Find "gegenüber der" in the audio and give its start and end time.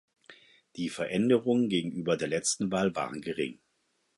1.69-2.27